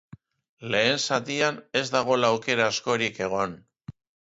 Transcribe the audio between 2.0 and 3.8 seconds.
gol aukera askorik egon.